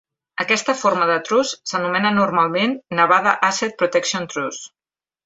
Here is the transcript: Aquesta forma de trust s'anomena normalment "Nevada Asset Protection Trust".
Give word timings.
Aquesta 0.43 0.73
forma 0.77 1.07
de 1.09 1.17
trust 1.27 1.69
s'anomena 1.71 2.11
normalment 2.15 2.73
"Nevada 3.01 3.35
Asset 3.51 3.77
Protection 3.83 4.27
Trust". 4.33 4.71